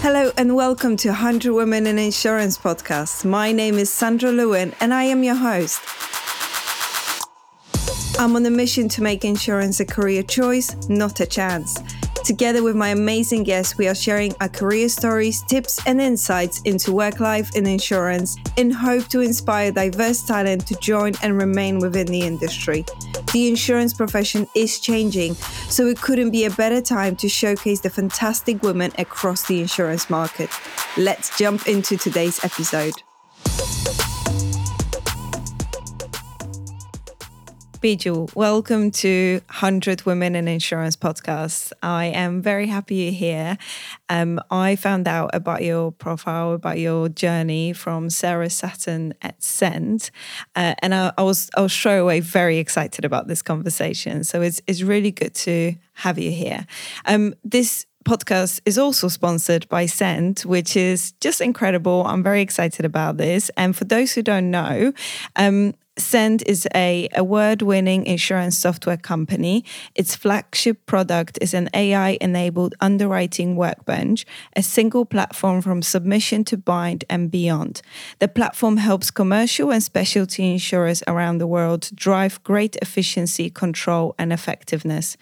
[0.00, 3.24] Hello and welcome to 100 Women in Insurance podcast.
[3.24, 5.80] My name is Sandra Lewin and I am your host.
[8.16, 11.82] I'm on a mission to make insurance a career choice, not a chance.
[12.28, 16.92] Together with my amazing guests, we are sharing our career stories, tips, and insights into
[16.92, 22.06] work life in insurance in hope to inspire diverse talent to join and remain within
[22.06, 22.84] the industry.
[23.32, 25.36] The insurance profession is changing,
[25.70, 30.10] so it couldn't be a better time to showcase the fantastic women across the insurance
[30.10, 30.50] market.
[30.98, 33.02] Let's jump into today's episode.
[37.80, 41.70] Bijal, welcome to 100 Women in Insurance podcast.
[41.80, 43.56] I am very happy you're here.
[44.08, 50.10] Um, I found out about your profile, about your journey from Sarah Saturn at Send,
[50.56, 54.24] uh, and I, I, was I was straight away very excited about this conversation.
[54.24, 56.66] So it's it's really good to have you here.
[57.06, 62.04] Um, this podcast is also sponsored by Send, which is just incredible.
[62.06, 63.50] I'm very excited about this.
[63.56, 64.92] And for those who don't know,
[65.36, 69.64] um, Send is a award-winning insurance software company.
[69.96, 74.24] Its flagship product is an AI-enabled underwriting workbench,
[74.54, 77.82] a single platform from submission to bind and beyond.
[78.20, 84.32] The platform helps commercial and specialty insurers around the world drive great efficiency, control, and
[84.32, 85.16] effectiveness.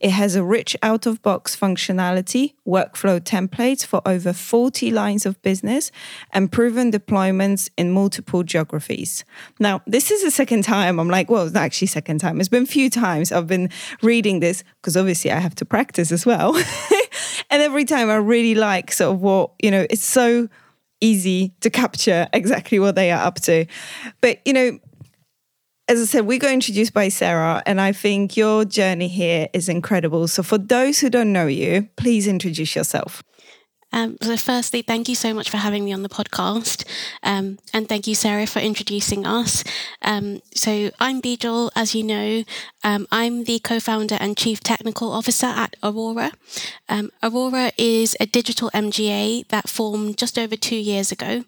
[0.00, 5.92] It has a rich out-of-box functionality, workflow templates for over 40 lines of business,
[6.32, 9.24] and proven deployments in multiple geographies.
[9.60, 12.40] Now, this is the second time I'm like, well, it's not actually second time.
[12.40, 13.70] It's been a few times I've been
[14.02, 16.56] reading this because obviously I have to practice as well.
[17.50, 20.48] and every time I really like sort of what, you know, it's so
[21.00, 23.66] easy to capture exactly what they are up to.
[24.20, 24.78] But, you know,
[25.88, 29.68] as I said, we got introduced by Sarah, and I think your journey here is
[29.68, 30.28] incredible.
[30.28, 33.22] So, for those who don't know you, please introduce yourself.
[33.92, 36.84] Um, so, firstly, thank you so much for having me on the podcast.
[37.22, 39.64] Um, and thank you, Sarah, for introducing us.
[40.02, 42.44] Um, so, I'm Bijal, as you know.
[42.84, 46.32] Um, I'm the co founder and chief technical officer at Aurora.
[46.88, 51.44] Um, Aurora is a digital MGA that formed just over two years ago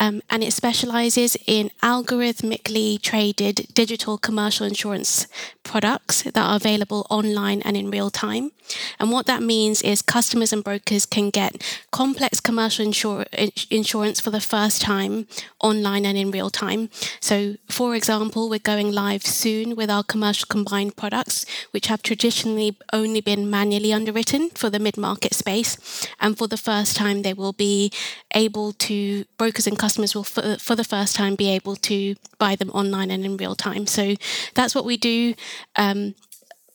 [0.00, 5.26] um, and it specializes in algorithmically traded digital commercial insurance
[5.62, 8.50] products that are available online and in real time.
[8.98, 14.30] And what that means is customers and brokers can get complex commercial insur- insurance for
[14.30, 15.26] the first time
[15.60, 16.88] online and in real time.
[17.20, 22.78] So, for example, we're going live soon with our commercial combined products, which have traditionally
[22.92, 26.06] only been manually underwritten for the mid market space.
[26.20, 27.92] And for the first time, they will be
[28.34, 32.14] able to, brokers and customers customers will, for, for the first time, be able to
[32.38, 33.86] buy them online and in real time.
[33.86, 34.14] So
[34.54, 35.34] that's what we do.
[35.74, 36.14] Um,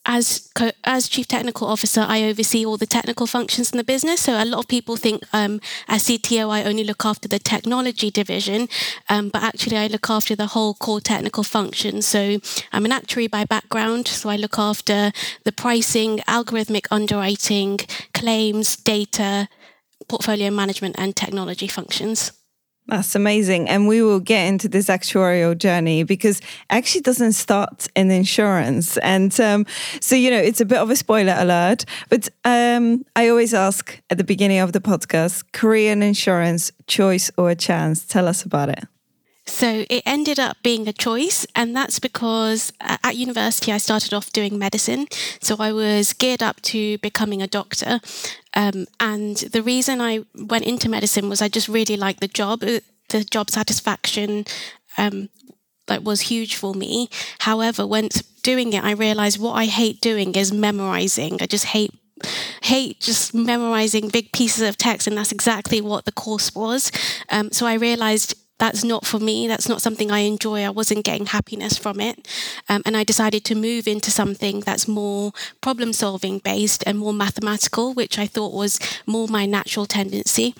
[0.08, 0.52] as
[0.84, 4.20] as chief technical officer, I oversee all the technical functions in the business.
[4.20, 8.10] So a lot of people think um, as CTO, I only look after the technology
[8.10, 8.68] division,
[9.08, 12.02] um, but actually I look after the whole core technical function.
[12.02, 12.38] So
[12.72, 15.10] I'm an actuary by background, so I look after
[15.42, 17.78] the pricing, algorithmic underwriting,
[18.14, 19.48] claims, data,
[20.08, 22.32] portfolio management, and technology functions.
[22.88, 23.68] That's amazing.
[23.68, 28.96] And we will get into this actuarial journey because it actually doesn't start in insurance.
[28.98, 29.66] And um,
[30.00, 34.00] so, you know, it's a bit of a spoiler alert, but um, I always ask
[34.08, 35.44] at the beginning of the podcast
[35.90, 38.06] in insurance, choice or a chance?
[38.06, 38.84] Tell us about it.
[39.46, 44.32] So it ended up being a choice, and that's because at university I started off
[44.32, 45.06] doing medicine.
[45.40, 48.00] So I was geared up to becoming a doctor.
[48.54, 52.64] Um, and the reason I went into medicine was I just really liked the job,
[52.64, 52.80] uh,
[53.10, 54.44] the job satisfaction.
[54.98, 55.28] Um,
[56.02, 57.08] was huge for me.
[57.40, 58.08] However, when
[58.42, 61.38] doing it, I realized what I hate doing is memorizing.
[61.40, 61.92] I just hate
[62.62, 66.90] hate just memorizing big pieces of text, and that's exactly what the course was.
[67.30, 69.46] Um, so I realized that's not for me.
[69.46, 70.64] That's not something I enjoy.
[70.64, 72.26] I wasn't getting happiness from it.
[72.68, 77.12] Um, and I decided to move into something that's more problem solving based and more
[77.12, 80.54] mathematical, which I thought was more my natural tendency.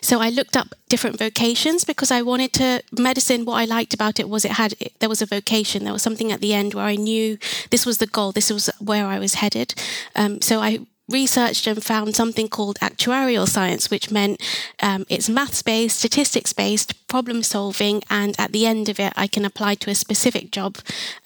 [0.00, 3.44] So I looked up different vocations because I wanted to medicine.
[3.44, 5.84] What I liked about it was it had there was a vocation.
[5.84, 7.38] There was something at the end where I knew
[7.70, 8.30] this was the goal.
[8.32, 9.74] This was where I was headed.
[10.14, 14.40] Um, so I researched and found something called actuarial science, which meant
[14.82, 19.26] um, it's maths based, statistics based, problem solving, and at the end of it, I
[19.26, 20.78] can apply to a specific job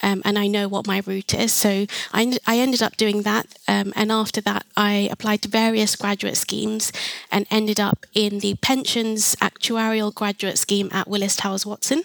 [0.03, 1.53] um, and I know what my route is.
[1.53, 3.47] So I, I ended up doing that.
[3.67, 6.91] Um, and after that, I applied to various graduate schemes
[7.31, 12.03] and ended up in the pensions actuarial graduate scheme at Willis Towers Watson.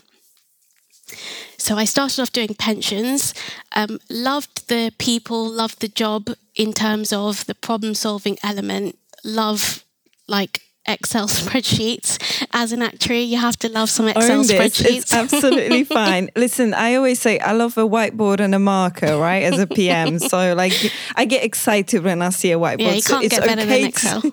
[1.58, 3.34] So I started off doing pensions,
[3.72, 9.84] um, loved the people, loved the job in terms of the problem solving element, love
[10.28, 12.46] like Excel spreadsheets.
[12.52, 14.46] As an actuary, you have to love some Excel it.
[14.46, 14.96] spreadsheets.
[14.96, 16.30] It's absolutely fine.
[16.36, 19.44] Listen, I always say I love a whiteboard and a marker, right?
[19.44, 20.74] As a PM, so like
[21.16, 22.80] I get excited when I see a whiteboard.
[22.80, 24.20] Yeah, you can't it's get better okay than Excel.
[24.20, 24.30] To,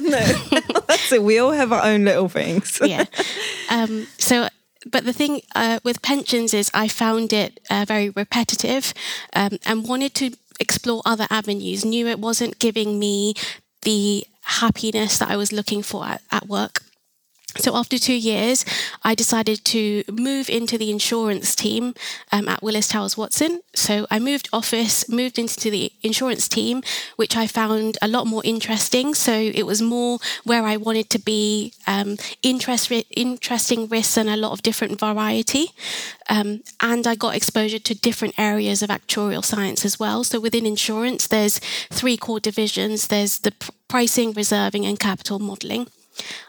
[0.00, 1.22] no, that's it.
[1.22, 2.78] We all have our own little things.
[2.84, 3.04] yeah.
[3.70, 4.48] Um, so,
[4.90, 8.94] but the thing uh, with pensions is I found it uh, very repetitive
[9.34, 11.84] um, and wanted to explore other avenues.
[11.84, 13.34] Knew it wasn't giving me
[13.82, 16.82] the happiness that I was looking for at, at work.
[17.58, 18.64] So after two years,
[19.02, 21.94] I decided to move into the insurance team
[22.32, 23.60] um, at Willis Towers Watson.
[23.74, 26.82] So I moved office, moved into the insurance team,
[27.16, 29.14] which I found a lot more interesting.
[29.14, 34.36] So it was more where I wanted to be, um, interest, interesting risks and a
[34.36, 35.66] lot of different variety.
[36.28, 40.24] Um, and I got exposure to different areas of actuarial science as well.
[40.24, 41.58] So within insurance, there's
[41.90, 43.08] three core divisions.
[43.08, 43.52] There's the
[43.88, 45.88] pricing, reserving, and capital modelling.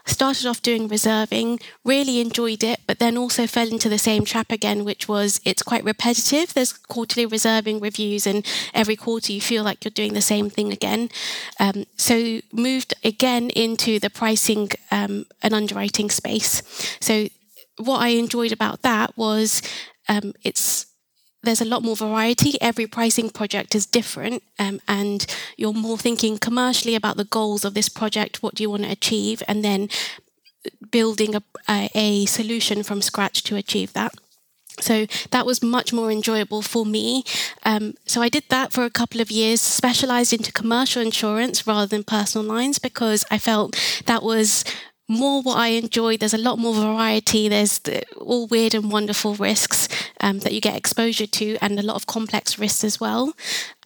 [0.04, 4.50] Started off doing reserving, really enjoyed it, but then also fell into the same trap
[4.50, 6.52] again, which was it's quite repetitive.
[6.52, 10.72] There's quarterly reserving reviews, and every quarter you feel like you're doing the same thing
[10.72, 11.10] again.
[11.58, 16.62] Um, so moved again into the pricing um, and underwriting space.
[17.00, 17.28] So
[17.76, 19.62] what I enjoyed about that was
[20.08, 20.86] um, it's
[21.42, 22.60] there's a lot more variety.
[22.60, 25.24] Every pricing project is different, um, and
[25.56, 28.42] you're more thinking commercially about the goals of this project.
[28.42, 29.88] What do you want to achieve, and then
[30.90, 34.12] building a, a, a solution from scratch to achieve that.
[34.78, 37.24] So that was much more enjoyable for me.
[37.64, 41.86] Um, so I did that for a couple of years, specialized into commercial insurance rather
[41.86, 43.76] than personal lines because I felt
[44.06, 44.64] that was
[45.10, 46.16] more what I enjoy.
[46.16, 47.48] There's a lot more variety.
[47.48, 49.88] There's the, all weird and wonderful risks
[50.20, 53.34] um, that you get exposure to, and a lot of complex risks as well.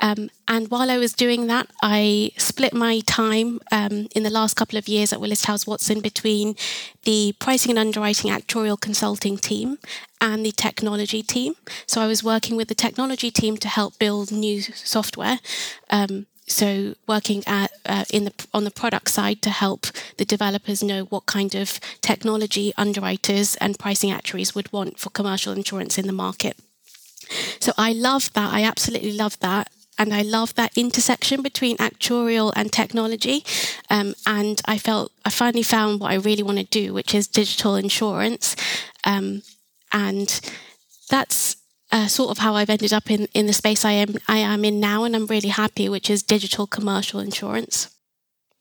[0.01, 4.55] Um, and while I was doing that, I split my time um, in the last
[4.55, 6.57] couple of years at Willis Towers Watson between
[7.05, 9.79] the pricing and underwriting actuarial consulting team
[10.21, 11.55] and the technology team.
[11.87, 15.41] So I was working with the technology team to help build new software.
[15.89, 19.87] Um, so working at uh, in the on the product side to help
[20.19, 25.53] the developers know what kind of technology underwriters and pricing actuaries would want for commercial
[25.53, 26.57] insurance in the market.
[27.61, 28.53] So I love that.
[28.53, 29.71] I absolutely love that.
[29.97, 33.45] And I love that intersection between actuarial and technology.
[33.89, 37.29] Um, and I felt I finally found what I really want to do, which is
[37.29, 38.57] digital insurance.
[39.05, 39.43] Um,
[39.93, 40.41] and
[41.09, 41.57] that's
[41.95, 44.65] uh, sort of how I've ended up in, in the space I am I am
[44.65, 47.94] in now, and I'm really happy, which is digital commercial insurance.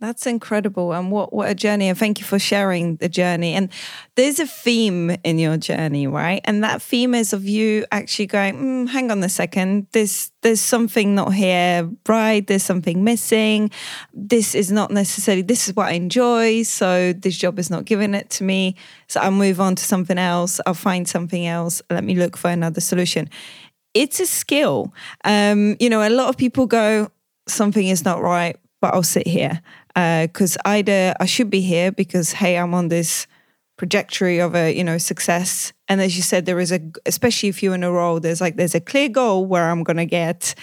[0.03, 0.91] That's incredible.
[0.91, 1.87] And what, what a journey.
[1.87, 3.53] And thank you for sharing the journey.
[3.53, 3.69] And
[4.15, 6.41] there's a theme in your journey, right?
[6.43, 10.59] And that theme is of you actually going, mm, hang on a second, there's, there's
[10.59, 12.45] something not here, right?
[12.45, 13.71] There's something missing.
[14.13, 16.63] This is not necessarily, this is what I enjoy.
[16.63, 18.75] So this job is not giving it to me.
[19.07, 20.59] So I'll move on to something else.
[20.65, 21.81] I'll find something else.
[21.89, 23.29] Let me look for another solution.
[23.93, 24.93] It's a skill.
[25.23, 27.09] Um, you know, a lot of people go,
[27.47, 29.61] something is not right, but I'll sit here
[29.93, 33.27] because uh, either I should be here because hey, I'm on this
[33.77, 37.61] trajectory of a you know success, and as you said, there is a especially if
[37.61, 40.55] you're in a role, there's like there's a clear goal where I'm gonna get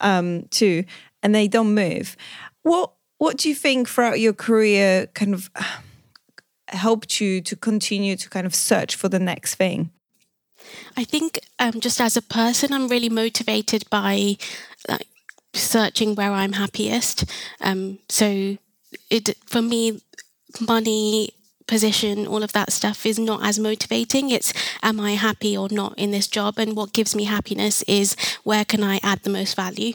[0.00, 0.84] um, to,
[1.22, 2.16] and they don't move.
[2.62, 5.50] What what do you think throughout your career kind of
[6.68, 9.90] helped you to continue to kind of search for the next thing?
[10.96, 14.36] I think um, just as a person, I'm really motivated by
[14.88, 15.06] like
[15.54, 17.24] searching where I'm happiest.
[17.60, 18.58] Um, so
[19.10, 20.00] it for me,
[20.60, 21.30] money,
[21.68, 24.30] position, all of that stuff is not as motivating.
[24.30, 24.52] It's
[24.82, 26.58] am I happy or not in this job?
[26.58, 29.92] And what gives me happiness is where can I add the most value?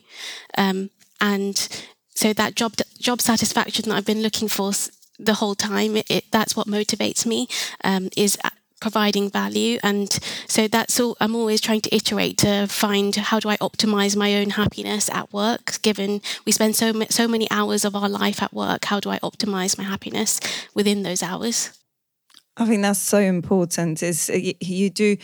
[0.58, 1.68] Um, and
[2.16, 4.72] so that job job satisfaction that I've been looking for
[5.20, 7.48] the whole time, it, it, that's what motivates me.
[7.84, 8.38] Um, is
[8.84, 9.80] providing value.
[9.82, 10.12] And
[10.48, 14.36] so that's all i'm always trying to iterate to find how do i optimize my
[14.40, 18.54] own happiness at work given we spend so so many hours of our life at
[18.54, 18.86] work.
[18.92, 20.40] How do i optimize my happiness
[20.76, 21.80] within those hours?
[22.58, 25.18] I think that's so important is uh, you do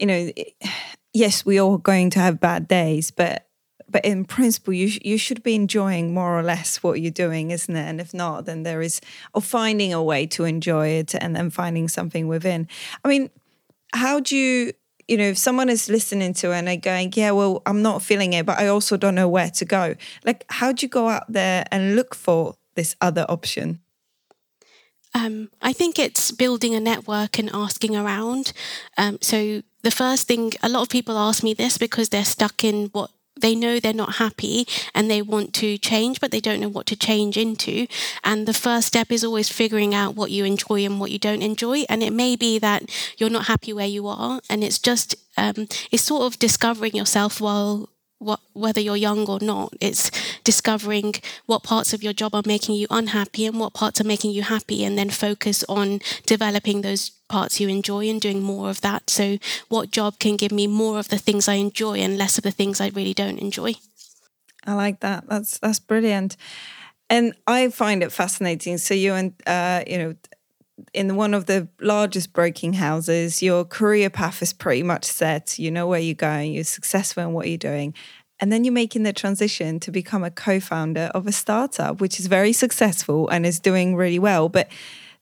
[0.00, 0.32] you know
[1.14, 3.47] yes we are going to have bad days but
[3.90, 7.50] but in principle, you sh- you should be enjoying more or less what you're doing,
[7.50, 7.88] isn't it?
[7.88, 9.00] And if not, then there is
[9.34, 12.68] or finding a way to enjoy it, and then finding something within.
[13.04, 13.30] I mean,
[13.94, 14.72] how do you?
[15.06, 18.02] You know, if someone is listening to it and they're going, yeah, well, I'm not
[18.02, 19.94] feeling it, but I also don't know where to go.
[20.22, 23.80] Like, how do you go out there and look for this other option?
[25.14, 28.52] Um, I think it's building a network and asking around.
[28.98, 32.62] Um, so the first thing, a lot of people ask me this because they're stuck
[32.62, 36.60] in what they know they're not happy and they want to change, but they don't
[36.60, 37.86] know what to change into.
[38.24, 41.42] And the first step is always figuring out what you enjoy and what you don't
[41.42, 41.84] enjoy.
[41.88, 45.68] And it may be that you're not happy where you are, and it's just um,
[45.90, 47.88] it's sort of discovering yourself while
[48.18, 49.72] what, whether you're young or not.
[49.80, 50.10] It's
[50.44, 51.14] discovering
[51.46, 54.42] what parts of your job are making you unhappy and what parts are making you
[54.42, 59.10] happy, and then focus on developing those parts you enjoy and doing more of that.
[59.10, 62.44] So, what job can give me more of the things I enjoy and less of
[62.44, 63.74] the things I really don't enjoy?
[64.66, 65.28] I like that.
[65.28, 66.36] That's that's brilliant,
[67.08, 68.78] and I find it fascinating.
[68.78, 70.14] So you and uh, you know
[70.94, 75.58] in one of the largest broking houses, your career path is pretty much set.
[75.58, 77.94] You know where you're going, you're successful in what you're doing.
[78.40, 82.20] And then you're making the transition to become a co founder of a startup, which
[82.20, 84.48] is very successful and is doing really well.
[84.48, 84.68] But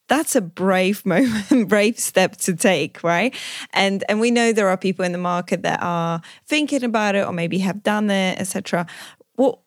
[0.08, 3.34] that's a brave moment, brave step to take, right?
[3.72, 7.26] And and we know there are people in the market that are thinking about it
[7.26, 8.86] or maybe have done it, etc.
[9.34, 9.60] What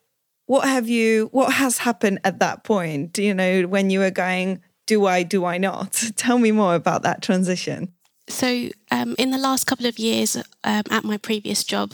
[0.46, 3.18] what have you what has happened at that point?
[3.18, 5.92] You know, when you were going, do I, do I not?
[6.16, 7.92] Tell me more about that transition.
[8.26, 11.92] So, um, in the last couple of years um, at my previous job,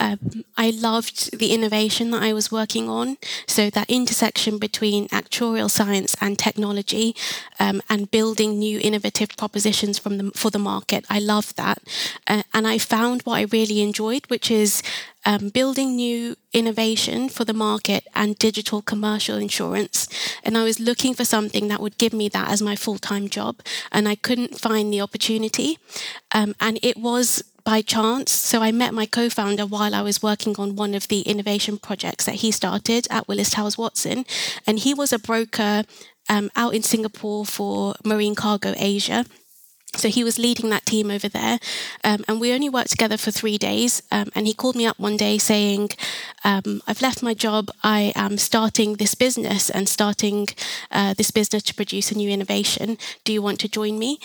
[0.00, 3.18] um, I loved the innovation that I was working on.
[3.46, 7.14] So, that intersection between actuarial science and technology
[7.60, 11.82] um, and building new innovative propositions from the, for the market, I loved that.
[12.26, 14.82] Uh, and I found what I really enjoyed, which is
[15.26, 20.08] um, building new innovation for the market and digital commercial insurance.
[20.42, 23.28] And I was looking for something that would give me that as my full time
[23.28, 23.60] job.
[23.92, 25.78] And I couldn't find the opportunity.
[26.32, 28.32] Um, and it was by chance.
[28.32, 32.24] So I met my co-founder while I was working on one of the innovation projects
[32.26, 34.24] that he started at Willis Towers Watson,
[34.66, 35.84] and he was a broker
[36.28, 39.24] um, out in Singapore for Marine Cargo Asia.
[39.96, 41.58] So he was leading that team over there,
[42.04, 44.02] um, and we only worked together for three days.
[44.12, 45.90] Um, and he called me up one day saying,
[46.44, 47.70] um, "I've left my job.
[47.82, 50.46] I am starting this business and starting
[50.92, 52.98] uh, this business to produce a new innovation.
[53.24, 54.20] Do you want to join me?"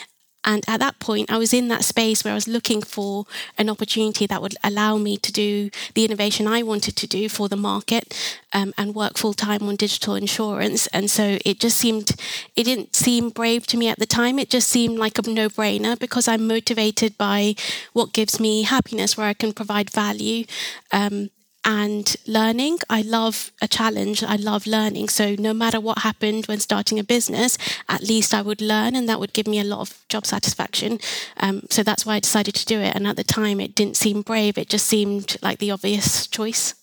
[0.46, 3.26] And at that point, I was in that space where I was looking for
[3.58, 7.50] an opportunity that would allow me to do the innovation I wanted to do for
[7.50, 8.14] the market
[8.54, 10.88] um, and work full time on digital insurance.
[10.88, 12.12] And so it just seemed,
[12.56, 14.38] it didn't seem brave to me at the time.
[14.40, 17.56] It just seemed like a no brainer because I'm motivated by
[17.94, 20.46] what gives me happiness, where I can provide value.
[20.92, 21.30] Um,
[21.66, 22.78] and learning.
[22.90, 24.24] I love a challenge.
[24.24, 25.10] I love learning.
[25.10, 27.58] So no matter what happened when starting a business,
[27.90, 31.00] at least I would learn, and that would give me a lot of job satisfaction.
[31.38, 32.96] Um, so that's why I decided to do it.
[32.96, 34.58] And at the time, it didn't seem brave.
[34.58, 36.76] It just seemed like the obvious choice.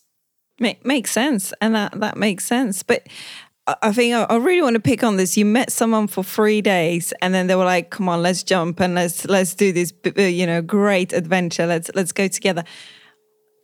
[0.58, 2.82] Make, makes sense, and that that makes sense.
[2.82, 3.06] But
[3.66, 5.36] I think I really want to pick on this.
[5.36, 8.80] You met someone for three days, and then they were like, "Come on, let's jump
[8.80, 11.66] and let's let's do this, you know, great adventure.
[11.66, 12.64] Let's let's go together."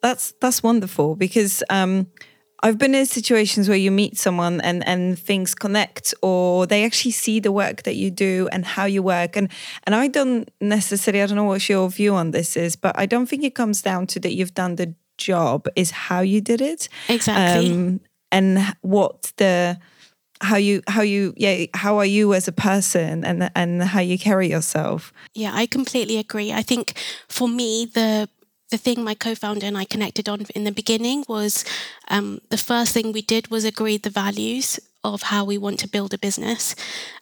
[0.02, 2.06] That's that's wonderful because um,
[2.62, 7.12] I've been in situations where you meet someone and and things connect, or they actually
[7.12, 9.50] see the work that you do and how you work, and
[9.84, 13.06] and I don't necessarily I don't know what your view on this is, but I
[13.06, 16.60] don't think it comes down to that you've done the job is how you did
[16.60, 16.88] it.
[17.08, 18.00] Exactly, um,
[18.32, 19.78] and what the
[20.40, 24.18] how you how you yeah how are you as a person and and how you
[24.18, 25.12] carry yourself.
[25.34, 26.52] Yeah i completely agree.
[26.52, 26.94] I think
[27.28, 28.28] for me the
[28.70, 31.64] the thing my co-founder and I connected on in the beginning was
[32.08, 35.88] um, the first thing we did was agree the values of how we want to
[35.88, 36.74] build a business,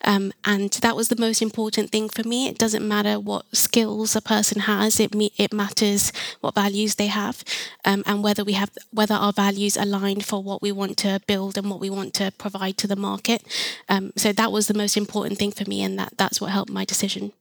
[0.02, 2.48] um, and that was the most important thing for me.
[2.48, 6.10] It doesn't matter what skills a person has; it me- it matters
[6.40, 7.44] what values they have,
[7.84, 11.58] um, and whether we have whether our values align for what we want to build
[11.58, 13.42] and what we want to provide to the market.
[13.88, 16.70] Um, so that was the most important thing for me, and that that's what helped
[16.70, 17.32] my decision.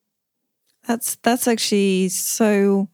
[0.86, 2.90] That's that's actually so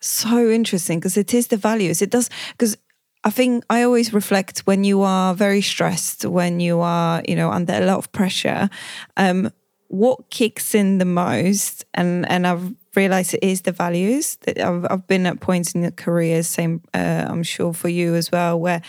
[0.00, 2.02] so interesting because it is the values.
[2.02, 2.76] It does because
[3.22, 7.50] I think I always reflect when you are very stressed, when you are, you know,
[7.50, 8.70] under a lot of pressure,
[9.16, 9.52] um,
[9.88, 14.86] what kicks in the most, and and I've realized it is the values that I've,
[14.90, 18.58] I've been at points in the career, same, uh, I'm sure for you as well,
[18.58, 18.82] where,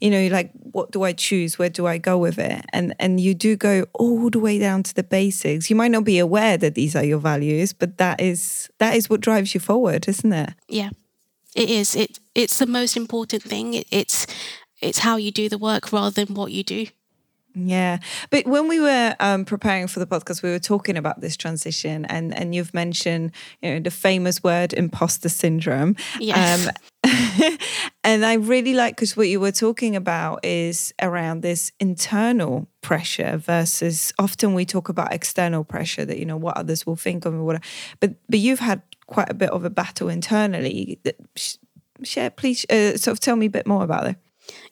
[0.00, 1.58] you know, like, what do I choose?
[1.58, 2.64] Where do I go with it?
[2.72, 5.68] And, and you do go all the way down to the basics.
[5.68, 9.10] You might not be aware that these are your values, but that is, that is
[9.10, 10.54] what drives you forward, isn't it?
[10.68, 10.90] Yeah,
[11.54, 11.94] it is.
[11.94, 13.74] It, it's the most important thing.
[13.74, 14.26] It, it's,
[14.80, 16.86] it's how you do the work rather than what you do.
[17.54, 17.98] Yeah,
[18.30, 22.04] but when we were um, preparing for the podcast, we were talking about this transition,
[22.04, 25.96] and and you've mentioned you know the famous word imposter syndrome.
[26.18, 26.68] Yes.
[26.68, 26.72] Um,
[28.04, 33.38] and I really like because what you were talking about is around this internal pressure
[33.38, 37.34] versus often we talk about external pressure that you know what others will think of
[37.34, 37.64] me, whatever.
[37.98, 41.00] But but you've had quite a bit of a battle internally
[42.02, 44.16] share, please, uh, sort of tell me a bit more about it.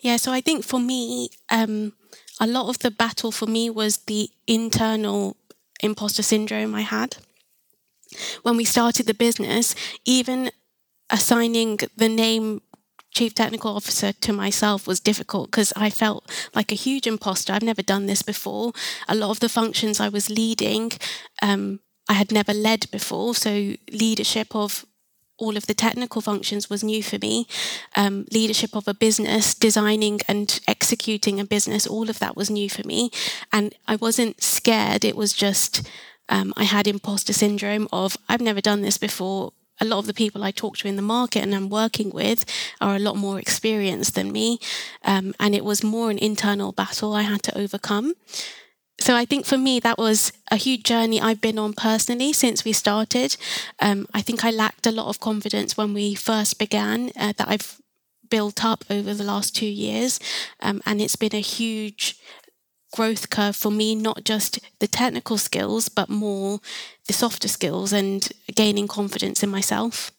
[0.00, 1.92] Yeah, so I think for me, um,
[2.40, 5.36] a lot of the battle for me was the internal
[5.82, 7.16] imposter syndrome I had.
[8.42, 10.50] When we started the business, even
[11.10, 12.62] assigning the name
[13.10, 17.52] chief technical officer to myself was difficult because I felt like a huge imposter.
[17.52, 18.72] I've never done this before.
[19.08, 20.92] A lot of the functions I was leading,
[21.42, 23.34] um, I had never led before.
[23.34, 24.84] So, leadership of
[25.38, 27.46] all of the technical functions was new for me.
[27.96, 32.68] Um, leadership of a business, designing and executing a business, all of that was new
[32.68, 33.10] for me.
[33.52, 35.04] And I wasn't scared.
[35.04, 35.88] It was just,
[36.28, 39.52] um, I had imposter syndrome of, I've never done this before.
[39.80, 42.44] A lot of the people I talk to in the market and I'm working with
[42.80, 44.58] are a lot more experienced than me.
[45.04, 48.14] Um, and it was more an internal battle I had to overcome
[49.00, 52.64] so I think for me that was a huge journey I've been on personally since
[52.64, 53.36] we started.
[53.80, 57.48] Um, I think I lacked a lot of confidence when we first began uh, that
[57.48, 57.80] I've
[58.28, 60.20] built up over the last two years,
[60.60, 62.16] um, and it's been a huge
[62.92, 63.94] growth curve for me.
[63.94, 66.60] Not just the technical skills, but more
[67.06, 70.10] the softer skills and gaining confidence in myself.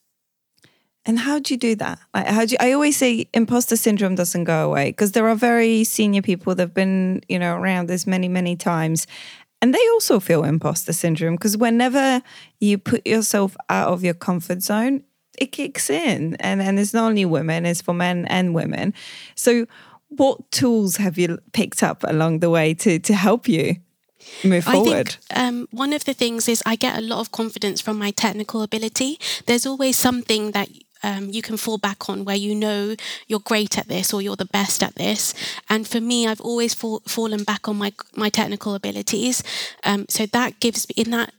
[1.09, 1.97] And how do you do that?
[2.13, 5.33] Like, how do you, I always say imposter syndrome doesn't go away because there are
[5.33, 9.07] very senior people that have been, you know, around this many, many times.
[9.59, 12.21] And they also feel imposter syndrome because whenever
[12.59, 15.03] you put yourself out of your comfort zone,
[15.39, 16.35] it kicks in.
[16.35, 18.93] And, and it's not only women, it's for men and women.
[19.33, 19.65] So,
[20.09, 23.77] what tools have you picked up along the way to, to help you?
[24.43, 25.15] move forward?
[25.31, 27.97] I think um, one of the things is I get a lot of confidence from
[27.97, 29.19] my technical ability.
[29.45, 30.69] There's always something that
[31.03, 32.95] um, you can fall back on where you know
[33.27, 35.33] you're great at this or you're the best at this.
[35.69, 39.43] And for me, I've always fall, fallen back on my my technical abilities.
[39.83, 41.33] Um, so that gives me in that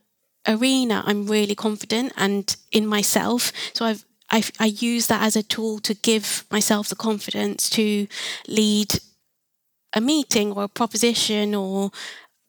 [0.46, 3.52] arena, I'm really confident and in myself.
[3.74, 8.06] So I've I, I use that as a tool to give myself the confidence to
[8.46, 9.00] lead
[9.92, 11.90] a meeting or a proposition or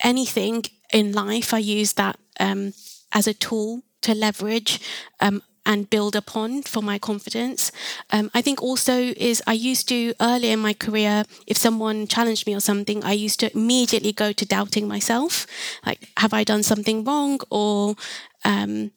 [0.04, 0.64] anything
[0.94, 1.54] in life.
[1.54, 2.74] I use that um,
[3.12, 4.80] as a tool to leverage
[5.20, 7.72] um, and build upon for my confidence.
[8.10, 12.48] Um, I think also is I used to earlier in my career, if someone challenged
[12.48, 15.46] me or something, I used to immediately go to doubting myself,
[15.86, 17.96] like have I done something wrong or
[18.44, 18.92] um,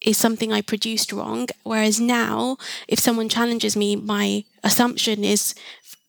[0.00, 1.48] is something I produced wrong?
[1.62, 2.56] Whereas now,
[2.88, 5.54] if someone challenges me, my assumption is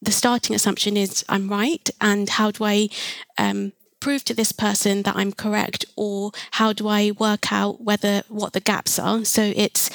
[0.01, 2.89] the starting assumption is I'm right, and how do I
[3.37, 8.23] um, prove to this person that I'm correct, or how do I work out whether
[8.27, 9.23] what the gaps are?
[9.23, 9.89] So it's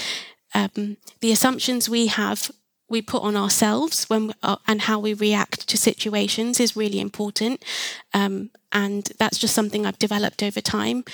[0.55, 2.51] um, the assumptions we have
[2.88, 7.64] we put on ourselves when uh, and how we react to situations is really important,
[8.14, 11.05] um, and that's just something I've developed over time.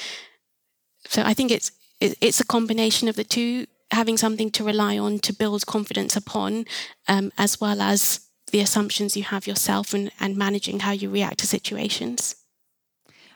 [1.08, 5.18] So I think it's it's a combination of the two, having something to rely on
[5.20, 6.66] to build confidence upon,
[7.08, 11.38] um, as well as the assumptions you have yourself and, and managing how you react
[11.38, 12.36] to situations.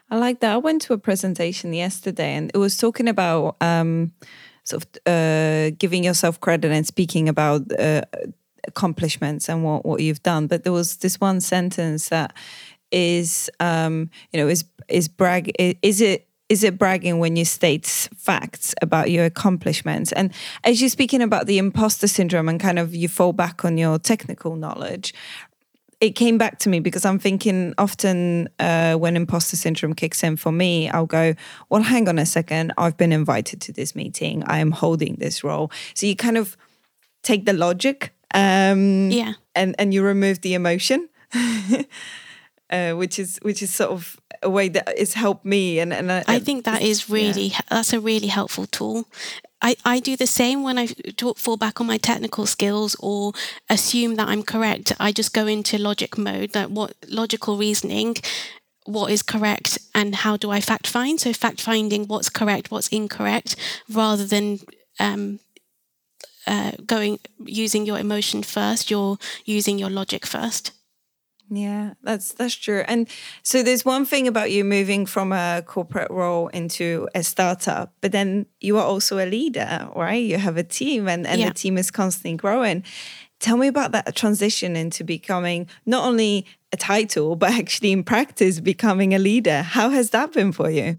[0.09, 0.53] I like that.
[0.53, 4.13] I went to a presentation yesterday and it was talking about um,
[4.65, 8.03] sort of uh, giving yourself credit and speaking about uh,
[8.67, 10.47] accomplishments and what, what you've done.
[10.47, 12.35] But there was this one sentence that
[12.93, 17.87] is, um, you know, is is brag is it is it bragging when you state
[18.17, 20.13] facts about your accomplishments?
[20.13, 23.77] And as you're speaking about the imposter syndrome and kind of you fall back on
[23.77, 25.13] your technical knowledge,
[26.01, 30.37] it came back to me because I'm thinking often uh, when imposter syndrome kicks in
[30.37, 31.35] for me, I'll go,
[31.71, 32.73] well, hang on a second.
[32.77, 34.45] I've been invited to this meeting.
[34.45, 35.71] I am holding this role.
[35.95, 36.57] So you kind of
[37.23, 41.09] take the logic, um, yeah, and and you remove the emotion,
[42.71, 45.81] uh, which is which is sort of a way that has helped me.
[45.81, 47.61] And and I, I think that is really yeah.
[47.71, 49.07] that's a really helpful tool.
[49.63, 53.33] I, I do the same when I talk, fall back on my technical skills or
[53.71, 54.93] assume that I'm correct.
[55.01, 58.17] I just go into logic mode, that what logical reasoning,
[58.85, 61.19] what is correct, and how do I fact find?
[61.21, 63.57] So fact finding what's correct, what's incorrect,
[63.89, 64.61] rather than
[65.01, 65.41] um,
[66.47, 68.91] uh, going using your emotion first.
[68.91, 70.73] You're using your logic first.
[71.49, 72.83] Yeah, that's that's true.
[72.89, 73.09] And
[73.43, 78.13] so there's one thing about you moving from a corporate role into a startup, but
[78.13, 80.23] then you are also a leader, right?
[80.23, 81.49] You have a team and, and yeah.
[81.49, 82.83] the team is constantly growing.
[83.39, 88.61] Tell me about that transition into becoming not only a title, but actually in practice
[88.61, 89.63] becoming a leader.
[89.63, 90.99] How has that been for you?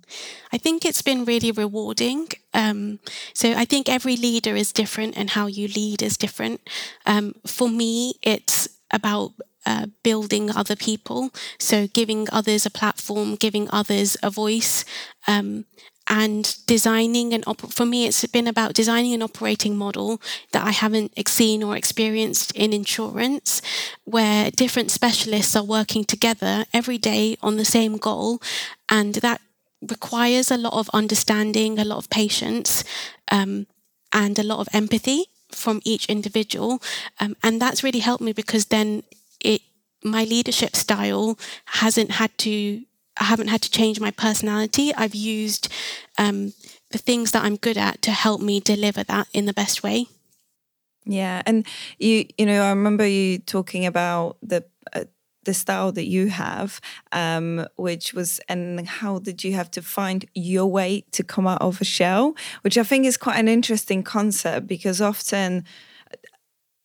[0.53, 2.29] I think it's been really rewarding.
[2.53, 2.99] Um,
[3.33, 6.62] so I think every leader is different and how you lead is different.
[7.05, 9.33] Um, for me, it's about
[9.67, 11.30] uh, building other people.
[11.60, 14.86] So giving others a platform, giving others a voice.
[15.27, 15.65] Um,
[16.10, 20.21] and designing and op- for me it's been about designing an operating model
[20.53, 23.62] that i haven't seen or experienced in insurance
[24.06, 28.41] where different specialists are working together every day on the same goal
[28.88, 29.41] and that
[29.82, 32.86] requires a lot of understanding a lot of patience
[33.30, 33.67] um,
[34.13, 36.82] and a lot of empathy from each individual
[37.19, 39.03] um, and that's really helped me because then
[39.39, 39.62] it
[40.04, 42.84] my leadership style hasn't had to
[43.19, 44.93] I haven't had to change my personality.
[44.93, 45.73] I've used
[46.19, 46.54] um,
[46.91, 50.06] the things that I'm good at to help me deliver that in the best way.
[51.06, 51.65] Yeah, and
[52.00, 55.06] you you know I remember you talking about the uh,
[55.45, 56.82] the style that you have,
[57.13, 61.62] um, which was and how did you have to find your way to come out
[61.62, 65.63] of a shell, which I think is quite an interesting concept because often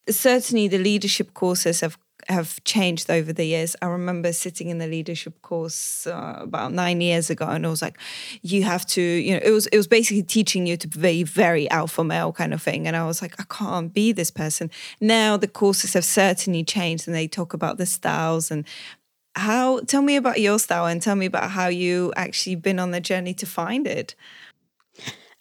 [0.09, 3.75] certainly the leadership courses have have changed over the years.
[3.83, 7.83] I remember sitting in the leadership course uh, about nine years ago, and I was
[7.83, 7.99] like,
[8.43, 11.69] "You have to," you know, it was it was basically teaching you to be very
[11.71, 15.37] alpha male kind of thing, and I was like, "I can't be this person." Now
[15.37, 18.65] the courses have certainly changed, and they talk about the styles and
[19.35, 19.81] how.
[19.81, 23.01] Tell me about your style, and tell me about how you actually been on the
[23.01, 24.15] journey to find it.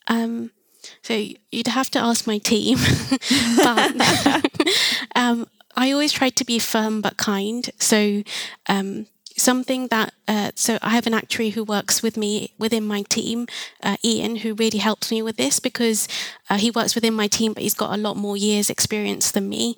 [0.07, 0.51] Um.
[1.03, 1.13] So
[1.51, 2.77] you'd have to ask my team,
[3.57, 3.93] but
[5.15, 7.69] um, I always try to be firm but kind.
[7.79, 8.23] So,
[8.67, 9.07] um,
[9.37, 13.47] something that uh, so I have an actuary who works with me within my team,
[13.81, 16.07] uh, Ian, who really helps me with this because
[16.49, 19.49] uh, he works within my team, but he's got a lot more years experience than
[19.49, 19.77] me,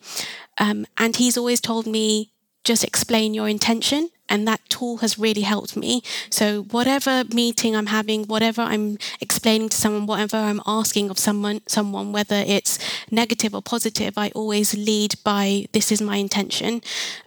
[0.58, 2.32] um, and he's always told me
[2.64, 6.02] just explain your intention and that tool has really helped me.
[6.30, 11.62] So whatever meeting i'm having whatever i'm explaining to someone whatever i'm asking of someone
[11.68, 12.80] someone whether it's
[13.12, 16.82] negative or positive i always lead by this is my intention.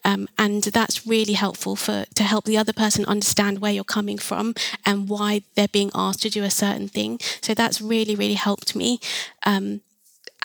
[0.04, 4.18] Um, and that's really helpful for to help the other person understand where you're coming
[4.18, 4.54] from
[4.84, 7.18] and why they're being asked to do a certain thing.
[7.40, 9.00] So that's really really helped me.
[9.44, 9.80] Um,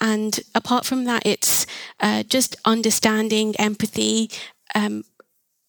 [0.00, 1.66] and apart from that, it's
[2.00, 4.30] uh, just understanding, empathy,
[4.74, 5.04] um,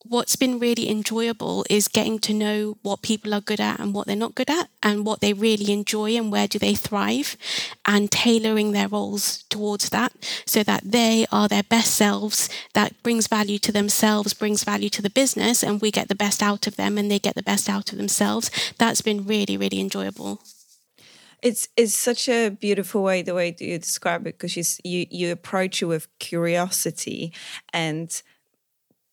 [0.05, 4.05] what's been really enjoyable is getting to know what people are good at and what
[4.05, 7.37] they're not good at and what they really enjoy and where do they thrive
[7.85, 10.11] and tailoring their roles towards that
[10.45, 15.01] so that they are their best selves that brings value to themselves brings value to
[15.01, 17.69] the business and we get the best out of them and they get the best
[17.69, 18.51] out of themselves.
[18.77, 20.41] That's been really really enjoyable.
[21.41, 25.07] It's it's such a beautiful way the way that you describe it because you you
[25.09, 27.33] you approach it with curiosity
[27.71, 28.21] and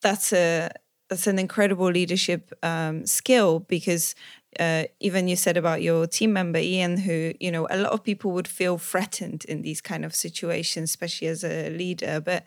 [0.02, 0.70] that's a
[1.10, 4.14] that's an incredible leadership um, skill because
[4.58, 8.02] uh, even you said about your team member Ian, who you know a lot of
[8.02, 12.20] people would feel threatened in these kind of situations, especially as a leader.
[12.20, 12.44] But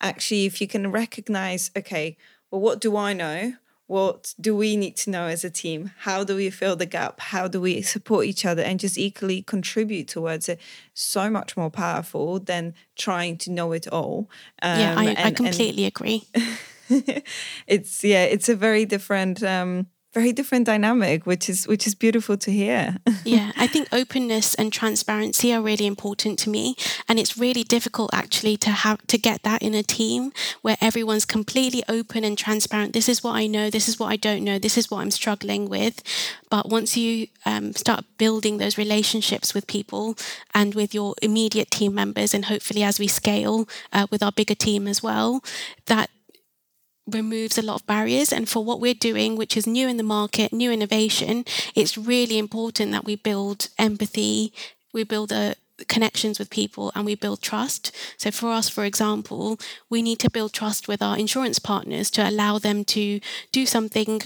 [0.00, 2.16] actually, if you can recognize, okay,
[2.50, 3.54] well, what do I know?
[3.86, 5.92] What do we need to know as a team?
[5.98, 7.20] How do we fill the gap?
[7.20, 10.58] How do we support each other and just equally contribute towards it?
[10.94, 14.30] So much more powerful than trying to know it all.
[14.62, 16.24] Um, yeah, I, and, I completely and, agree.
[17.66, 22.36] it's yeah, it's a very different um very different dynamic which is which is beautiful
[22.36, 22.96] to hear.
[23.24, 26.76] Yeah i think openness and transparency are really important to me.
[27.08, 31.24] And it's really difficult actually to have to get that in a team where everyone's
[31.24, 32.92] completely open and transparent.
[32.92, 35.10] This is what i know this is what i don't know this is what i'm
[35.10, 36.02] struggling with.
[36.50, 40.16] But once you um, start building those relationships with people
[40.54, 44.54] and with your immediate team members and hopefully as we scale uh, with our bigger
[44.54, 45.42] team as well
[45.86, 46.10] that
[47.06, 48.32] removes a lot of barriers.
[48.32, 52.38] And for what we're doing, which is new in the market, new innovation, it's really
[52.38, 54.52] important that we build empathy,
[54.92, 55.54] we build a
[55.88, 57.90] connections with people and we build trust.
[58.16, 59.58] So for us, for example,
[59.90, 63.20] we need to build trust with our insurance partners to allow them to
[63.52, 64.20] do something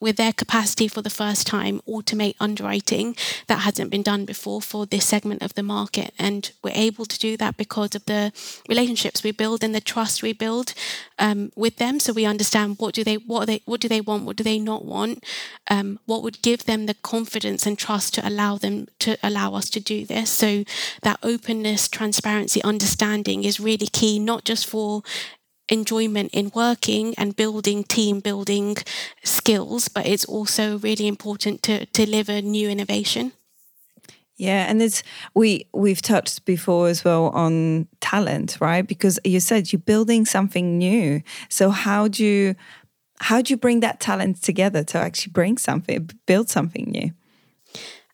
[0.00, 3.14] with their capacity for the first time automate underwriting
[3.46, 6.12] that hasn't been done before for this segment of the market.
[6.18, 8.32] And we're able to do that because of the
[8.68, 10.74] relationships we build and the trust we build
[11.18, 12.00] um, with them.
[12.00, 14.58] So we understand what do they what they what do they want what do they
[14.58, 15.24] not want?
[15.68, 19.68] Um, what would give them the confidence and trust to allow them to allow us
[19.70, 20.30] to do this?
[20.30, 20.64] So
[21.02, 25.02] that openness transparency understanding is really key not just for
[25.70, 28.76] enjoyment in working and building team building
[29.24, 33.32] skills, but it's also really important to deliver new innovation.
[34.36, 35.02] Yeah, and it's
[35.34, 38.86] we we've touched before as well on talent, right?
[38.86, 41.20] Because you said you're building something new.
[41.50, 42.54] So how do you
[43.20, 47.12] how do you bring that talent together to actually bring something, build something new?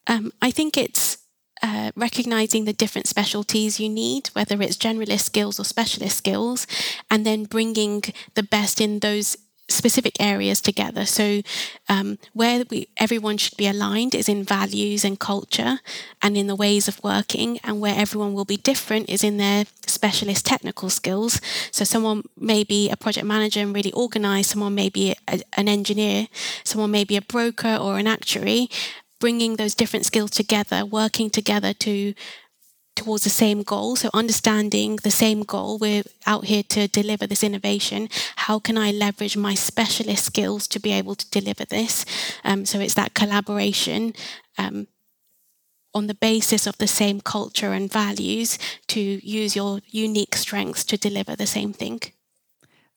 [0.08, 1.18] Um, I think it's
[1.62, 6.66] uh, recognizing the different specialties you need, whether it's generalist skills or specialist skills,
[7.10, 8.02] and then bringing
[8.34, 9.36] the best in those
[9.68, 11.04] specific areas together.
[11.04, 11.42] So,
[11.88, 15.80] um, where we, everyone should be aligned is in values and culture
[16.22, 19.64] and in the ways of working, and where everyone will be different is in their
[19.86, 21.40] specialist technical skills.
[21.70, 25.68] So, someone may be a project manager and really organized, someone may be a, an
[25.68, 26.28] engineer,
[26.64, 28.68] someone may be a broker or an actuary.
[29.18, 32.14] Bringing those different skills together, working together to
[32.96, 33.94] towards the same goal.
[33.94, 38.08] So, understanding the same goal, we're out here to deliver this innovation.
[38.36, 42.04] How can I leverage my specialist skills to be able to deliver this?
[42.42, 44.14] Um, so, it's that collaboration.
[44.58, 44.88] Um,
[45.94, 50.98] on the basis of the same culture and values to use your unique strengths to
[50.98, 52.00] deliver the same thing.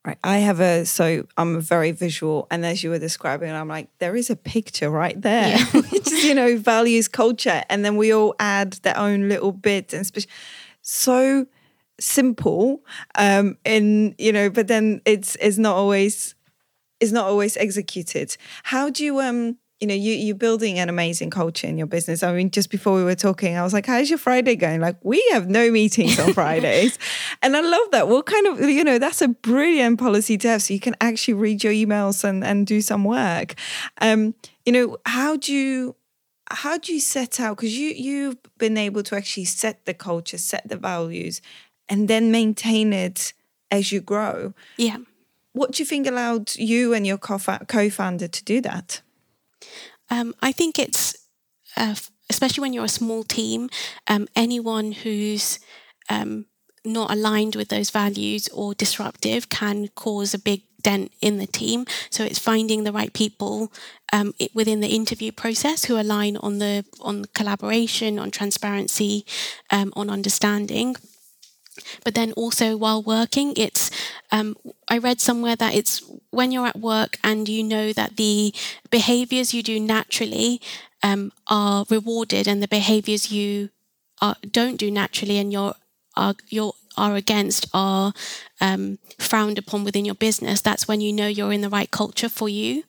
[0.06, 0.18] Right.
[0.24, 3.90] I have a so I'm a very visual, and as you were describing, I'm like,
[4.00, 5.66] there is a picture right there, yeah.
[5.92, 9.94] which is you know values, culture, and then we all add their own little bits
[9.94, 10.30] and special.
[10.82, 11.48] So
[12.00, 12.82] simple,
[13.16, 16.34] um, in you know, but then it's it's not always
[17.02, 18.38] is not always executed.
[18.64, 22.22] How do you um you know, you you're building an amazing culture in your business.
[22.22, 24.98] I mean, just before we were talking, I was like, "How's your Friday going?" Like,
[25.04, 27.00] we have no meetings on Fridays,
[27.42, 28.10] and I love that.
[28.10, 31.36] What kind of, you know, that's a brilliant policy to have, so you can actually
[31.36, 33.56] read your emails and and do some work.
[34.02, 35.96] Um, you know, how do you
[36.52, 37.58] how do you set out?
[37.58, 41.42] Because you you've been able to actually set the culture, set the values,
[41.88, 43.34] and then maintain it
[43.72, 44.54] as you grow.
[44.76, 44.98] Yeah.
[45.54, 49.02] What do you think allowed you and your co-founder to do that?
[50.10, 51.16] Um, I think it's,
[51.78, 51.96] uh,
[52.30, 53.70] especially when you're a small team,
[54.08, 55.60] um, anyone who's
[56.10, 56.46] um,
[56.86, 61.86] not aligned with those values or disruptive can cause a big dent in the team.
[62.10, 63.72] So it's finding the right people
[64.14, 69.26] um, it, within the interview process who align on the on collaboration, on transparency,
[69.70, 70.96] um, on understanding.
[72.04, 73.92] But then also while working, it's
[74.32, 74.56] um,
[74.88, 78.54] I read somewhere that it's when you're at work and you know that the
[78.90, 80.62] behaviors you do naturally
[81.04, 83.70] um, are rewarded, and the behaviors you
[84.22, 85.76] are, don't do naturally and you're
[86.16, 88.14] are you're are against are
[88.62, 92.30] um, frowned upon within your business, that's when you know you're in the right culture
[92.30, 92.84] for you.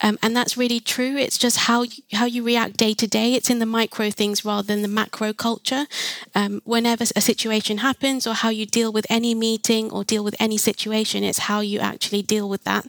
[0.00, 1.16] Um, and that's really true.
[1.16, 3.34] It's just how you, how you react day to day.
[3.34, 5.86] It's in the micro things rather than the macro culture.
[6.34, 10.36] Um, whenever a situation happens, or how you deal with any meeting or deal with
[10.38, 12.86] any situation, it's how you actually deal with that.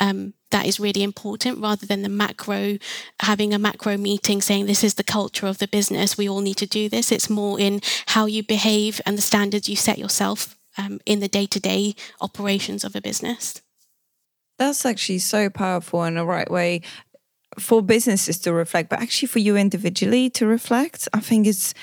[0.00, 2.78] Um, that is really important rather than the macro
[3.20, 6.56] having a macro meeting saying this is the culture of the business we all need
[6.56, 10.55] to do this it's more in how you behave and the standards you set yourself
[10.78, 13.62] um, in the day-to-day operations of a business.
[14.58, 16.82] That's actually so powerful in a right way
[17.58, 21.08] for businesses to reflect but actually for you individually to reflect.
[21.14, 21.74] I think it's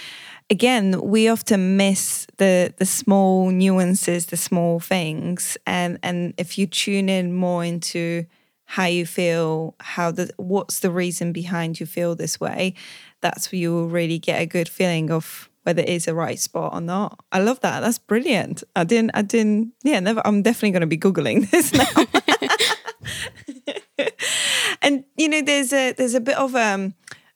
[0.49, 6.67] again we often miss the the small nuances the small things and and if you
[6.67, 8.25] tune in more into
[8.65, 12.73] how you feel, how the what's the reason behind you feel this way,
[13.21, 16.39] that's where you will really get a good feeling of whether it is a right
[16.39, 17.19] spot or not.
[17.31, 17.81] I love that.
[17.81, 18.63] That's brilliant.
[18.75, 21.85] I didn't I didn't yeah, never I'm definitely gonna be Googling this now.
[24.81, 26.93] and you know, there's a there's a bit of um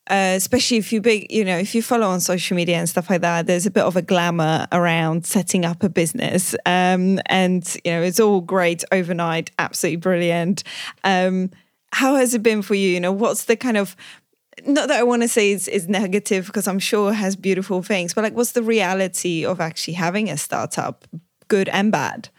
[0.09, 3.09] uh, especially if you big, you know, if you follow on social media and stuff
[3.09, 7.75] like that, there's a bit of a glamour around setting up a business, um, and
[7.83, 10.63] you know, it's all great overnight, absolutely brilliant.
[11.03, 11.51] Um,
[11.91, 12.89] how has it been for you?
[12.89, 13.95] You know, what's the kind of
[14.65, 17.83] not that I want to say is, is negative because I'm sure it has beautiful
[17.83, 21.05] things, but like, what's the reality of actually having a startup,
[21.47, 22.29] good and bad?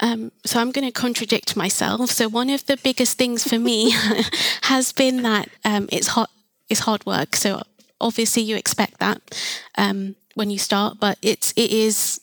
[0.00, 2.10] Um, so I'm going to contradict myself.
[2.10, 3.90] So one of the biggest things for me
[4.62, 6.30] has been that um, it's hot
[6.68, 7.34] it's hard work.
[7.34, 7.62] So
[8.00, 9.20] obviously you expect that
[9.76, 12.20] um, when you start, but it's it is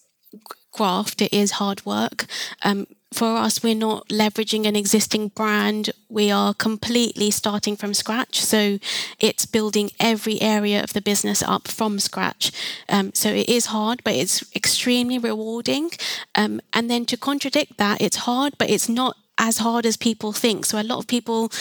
[0.71, 1.21] graft.
[1.21, 2.25] It is hard work.
[2.61, 5.91] Um, for us, we're not leveraging an existing brand.
[6.09, 8.41] We are completely starting from scratch.
[8.41, 8.77] So
[9.19, 12.51] it's building every area of the business up from scratch.
[12.89, 15.91] Um, so it is hard, but it's extremely rewarding.
[16.35, 20.33] Um, and then to contradict that, it's hard, but it's not as hard as people
[20.33, 20.65] think.
[20.65, 21.51] So a lot of people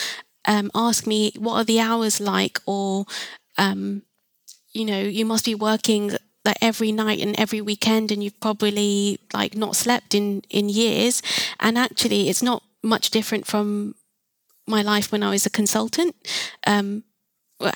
[0.46, 2.60] um, ask me, what are the hours like?
[2.66, 3.06] Or,
[3.58, 4.02] um,
[4.72, 9.18] you know, you must be working like every night and every weekend and you've probably
[9.32, 11.22] like not slept in in years
[11.60, 13.94] and actually it's not much different from
[14.66, 16.14] my life when i was a consultant
[16.66, 17.02] um,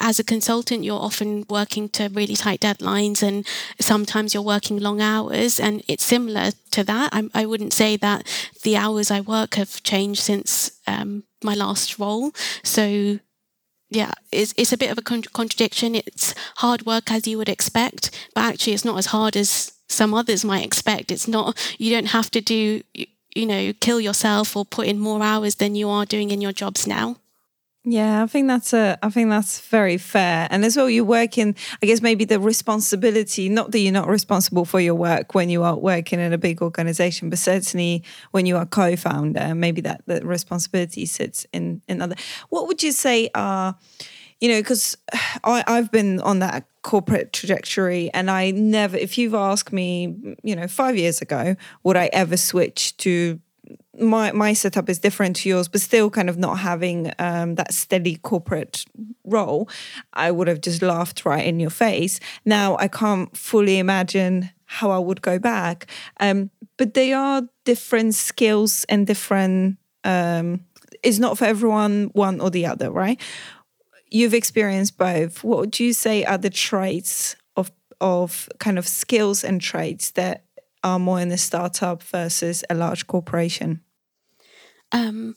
[0.01, 3.47] as a consultant, you're often working to really tight deadlines, and
[3.81, 5.61] sometimes you're working long hours.
[5.61, 7.11] And it's similar to that.
[7.13, 8.27] I, I wouldn't say that
[8.63, 12.33] the hours I work have changed since um, my last role.
[12.63, 13.21] So,
[13.91, 15.95] yeah, it's, it's a bit of a con- contradiction.
[15.95, 20.13] It's hard work as you would expect, but actually, it's not as hard as some
[20.13, 21.11] others might expect.
[21.11, 22.83] It's not, you don't have to do
[23.35, 26.53] you know, kill yourself or put in more hours than you are doing in your
[26.53, 27.17] jobs now.
[27.85, 30.49] Yeah, I think that's a I think that's very fair.
[30.51, 34.09] And as well you work in I guess maybe the responsibility, not that you're not
[34.09, 38.47] responsible for your work when you are working in a big organization, but certainly when
[38.47, 42.17] you are co-founder, maybe that the responsibility sits in in other
[42.51, 43.77] what would you say are
[44.41, 44.97] you know, because
[45.45, 50.69] I've been on that corporate trajectory and I never, if you've asked me, you know,
[50.69, 53.41] five years ago, would I ever switch to
[54.01, 57.73] my my setup is different to yours, but still kind of not having um, that
[57.73, 58.85] steady corporate
[59.25, 59.69] role,
[60.13, 62.21] I would have just laughed right in your face.
[62.45, 65.87] Now I can't fully imagine how I would go back.
[66.21, 69.79] Um, but they are different skills and different.
[70.05, 70.65] Um,
[71.03, 73.21] it's not for everyone one or the other, right?
[74.11, 75.45] You've experienced both.
[75.45, 80.45] What would you say are the traits of of kind of skills and traits that
[80.85, 83.81] are more in a startup versus a large corporation?
[84.93, 85.35] Um,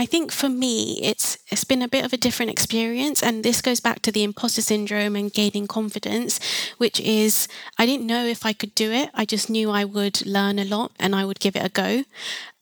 [0.00, 3.60] I think for me, it's it's been a bit of a different experience, and this
[3.60, 6.38] goes back to the imposter syndrome and gaining confidence,
[6.78, 9.10] which is I didn't know if I could do it.
[9.12, 12.04] I just knew I would learn a lot and I would give it a go.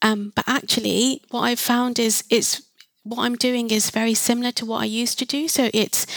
[0.01, 2.63] Um, but actually, what I've found is it's
[3.03, 5.47] what I'm doing is very similar to what I used to do.
[5.47, 6.07] So it's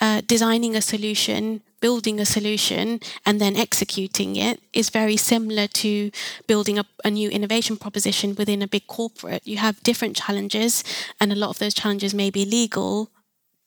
[0.00, 6.10] uh, designing a solution, building a solution, and then executing it is very similar to
[6.46, 9.46] building a, a, new innovation proposition within a big corporate.
[9.46, 10.84] You have different challenges,
[11.20, 13.10] and a lot of those challenges may be legal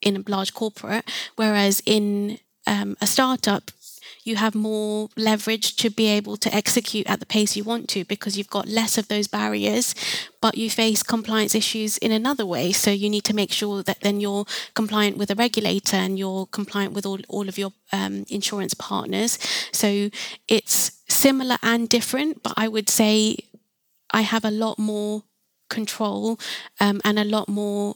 [0.01, 3.71] in a large corporate, whereas in um, a startup,
[4.23, 8.05] you have more leverage to be able to execute at the pace you want to
[8.05, 9.95] because you've got less of those barriers,
[10.41, 12.71] but you face compliance issues in another way.
[12.71, 16.45] So you need to make sure that then you're compliant with a regulator and you're
[16.47, 19.39] compliant with all, all of your um, insurance partners.
[19.71, 20.09] So
[20.47, 23.37] it's similar and different, but I would say
[24.11, 25.23] I have a lot more
[25.69, 26.39] control
[26.79, 27.95] um, and a lot more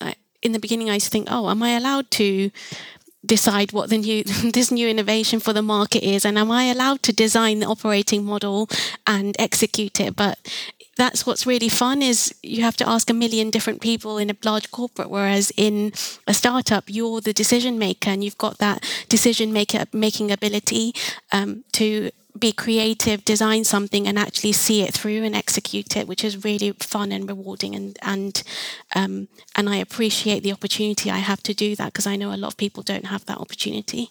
[0.00, 2.50] uh, in the beginning, I used to think, oh, am I allowed to
[3.28, 4.24] decide what the new
[4.58, 8.24] this new innovation for the market is and am I allowed to design the operating
[8.24, 8.68] model
[9.06, 10.16] and execute it?
[10.16, 10.38] But
[10.96, 14.36] that's what's really fun is you have to ask a million different people in a
[14.44, 15.92] large corporate whereas in
[16.26, 20.92] a startup you're the decision maker and you've got that decision maker making ability
[21.30, 26.24] um, to be creative, design something, and actually see it through and execute it, which
[26.24, 27.74] is really fun and rewarding.
[27.74, 28.42] And and
[28.94, 32.36] um, and I appreciate the opportunity I have to do that because I know a
[32.36, 34.10] lot of people don't have that opportunity.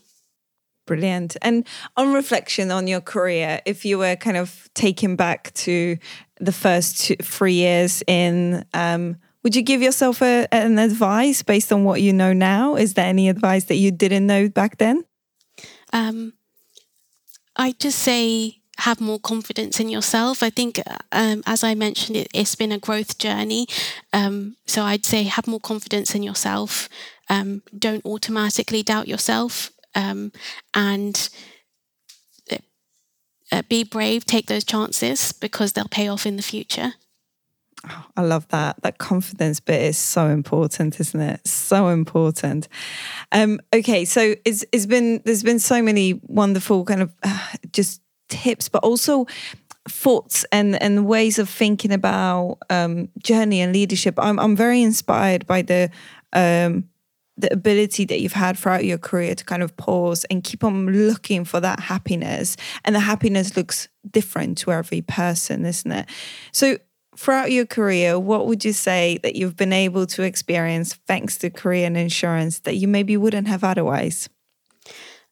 [0.87, 1.35] Brilliant.
[1.41, 5.97] And on reflection on your career, if you were kind of taken back to
[6.39, 11.73] the first two, three years in, um, would you give yourself a, an advice based
[11.73, 12.75] on what you know now?
[12.75, 15.03] Is there any advice that you didn't know back then?
[15.91, 16.33] Um,
[17.57, 20.43] I just say have more confidence in yourself.
[20.43, 20.79] I think,
[21.11, 23.67] um, as I mentioned, it, has been a growth journey.
[24.13, 26.87] Um, so I'd say have more confidence in yourself.
[27.29, 30.31] Um, don't automatically doubt yourself, um,
[30.73, 31.29] and
[32.51, 32.57] uh,
[33.51, 34.25] uh, be brave.
[34.25, 36.93] Take those chances because they'll pay off in the future.
[37.89, 38.81] Oh, I love that.
[38.81, 41.47] That confidence bit is so important, isn't it?
[41.47, 42.67] So important.
[43.31, 48.01] Um, okay, so it's it's been there's been so many wonderful kind of uh, just
[48.29, 49.27] tips, but also
[49.87, 54.15] thoughts and and ways of thinking about um, journey and leadership.
[54.17, 55.89] I'm I'm very inspired by the
[56.33, 56.89] um,
[57.37, 60.87] the ability that you've had throughout your career to kind of pause and keep on
[60.87, 66.09] looking for that happiness, and the happiness looks different to every person, isn't it?
[66.51, 66.77] So
[67.17, 71.49] throughout your career, what would you say that you've been able to experience thanks to
[71.49, 74.29] career and insurance that you maybe wouldn't have otherwise?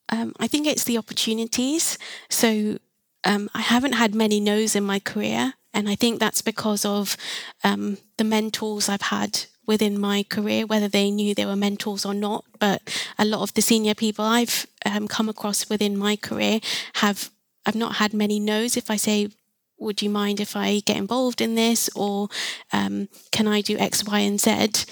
[0.09, 1.97] Um, I think it's the opportunities.
[2.29, 2.77] So
[3.23, 5.53] um, I haven't had many no's in my career.
[5.73, 7.17] And I think that's because of
[7.63, 12.13] um, the mentors I've had within my career, whether they knew they were mentors or
[12.13, 12.45] not.
[12.59, 12.81] But
[13.17, 16.59] a lot of the senior people I've um, come across within my career
[16.95, 17.29] have
[17.65, 18.77] I've not had many no's.
[18.77, 19.29] If I say
[19.77, 21.89] would you mind if I get involved in this?
[21.95, 22.29] Or
[22.71, 24.85] um, can I do X, Y, and Z?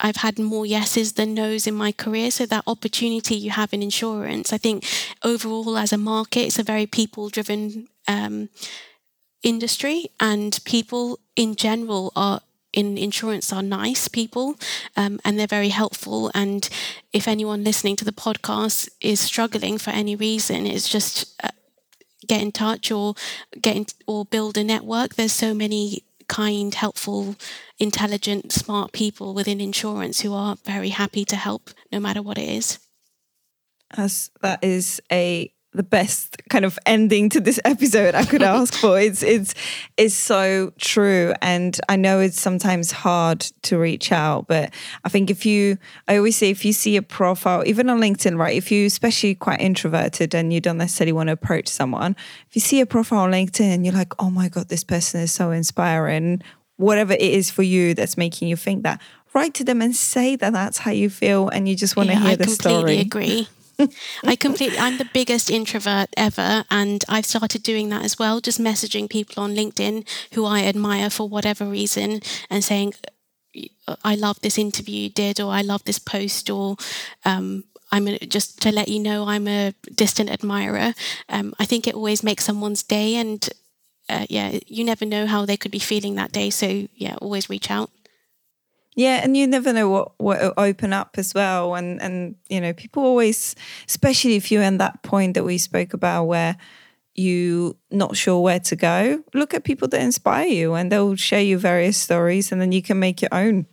[0.00, 2.30] I've had more yeses than nos in my career.
[2.30, 4.84] So that opportunity you have in insurance, I think
[5.22, 8.48] overall as a market, it's a very people driven um,
[9.42, 12.40] industry and people in general are
[12.72, 14.56] in insurance are nice people
[14.96, 16.30] um, and they're very helpful.
[16.34, 16.68] And
[17.12, 21.48] if anyone listening to the podcast is struggling for any reason, it's just uh,
[22.26, 23.14] get in touch or
[23.60, 25.14] get in, or build a network.
[25.14, 27.36] There's so many kind, helpful,
[27.78, 32.48] intelligent, smart people within insurance who are very happy to help no matter what it
[32.48, 32.78] is.
[33.90, 38.74] As that is a the best kind of ending to this episode I could ask
[38.74, 39.00] for.
[39.00, 39.54] It's it's
[39.96, 44.72] it's so true, and I know it's sometimes hard to reach out, but
[45.04, 48.38] I think if you, I always say, if you see a profile, even on LinkedIn,
[48.38, 48.56] right?
[48.56, 52.16] If you, especially quite introverted, and you don't necessarily want to approach someone,
[52.48, 55.22] if you see a profile on LinkedIn, and you're like, oh my god, this person
[55.22, 56.42] is so inspiring.
[56.76, 59.00] Whatever it is for you that's making you think that,
[59.34, 62.14] write to them and say that that's how you feel, and you just want to
[62.14, 62.74] yeah, hear I the story.
[62.74, 63.48] I completely agree.
[64.24, 68.60] I completely, I'm the biggest introvert ever, and I've started doing that as well, just
[68.60, 72.20] messaging people on LinkedIn who I admire for whatever reason
[72.50, 72.94] and saying,
[74.04, 76.76] I love this interview you did, or I love this post, or
[77.24, 80.94] um, I'm a, just to let you know I'm a distant admirer.
[81.28, 83.46] Um, I think it always makes someone's day, and
[84.08, 86.50] uh, yeah, you never know how they could be feeling that day.
[86.50, 87.90] So yeah, always reach out.
[88.94, 92.60] Yeah, and you never know what what will open up as well, and and you
[92.60, 93.56] know people always,
[93.88, 96.56] especially if you're in that point that we spoke about where
[97.14, 101.40] you not sure where to go, look at people that inspire you, and they'll share
[101.40, 103.66] you various stories, and then you can make your own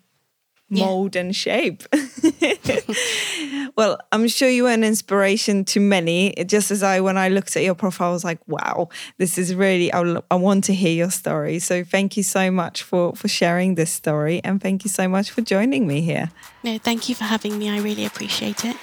[0.69, 1.21] mold yeah.
[1.21, 1.83] and shape.
[3.75, 6.33] well, I'm sure you were an inspiration to many.
[6.45, 9.55] Just as I, when I looked at your profile, I was like, wow, this is
[9.55, 11.59] really, I, I want to hear your story.
[11.59, 14.41] So thank you so much for, for sharing this story.
[14.43, 16.31] And thank you so much for joining me here.
[16.63, 17.69] No, thank you for having me.
[17.69, 18.75] I really appreciate it.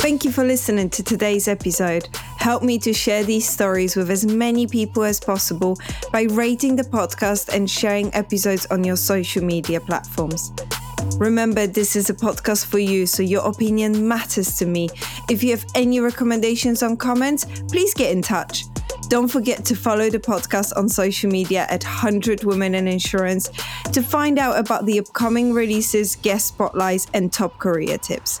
[0.00, 2.08] Thank you for listening to today's episode.
[2.38, 5.78] Help me to share these stories with as many people as possible
[6.10, 10.52] by rating the podcast and sharing episodes on your social media platforms.
[11.18, 14.88] Remember, this is a podcast for you, so your opinion matters to me.
[15.28, 18.64] If you have any recommendations on comments, please get in touch.
[19.10, 23.50] Don't forget to follow the podcast on social media at 100 Women in Insurance
[23.92, 28.40] to find out about the upcoming releases, guest spotlights, and top career tips.